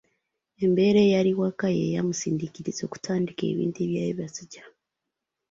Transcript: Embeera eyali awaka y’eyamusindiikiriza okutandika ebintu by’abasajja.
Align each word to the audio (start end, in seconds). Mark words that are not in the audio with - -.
Embeera 0.63 0.99
eyali 1.07 1.31
awaka 1.35 1.65
y’eyamusindiikiriza 1.77 2.81
okutandika 2.87 3.41
ebintu 3.51 3.79
by’abasajja. 3.89 4.63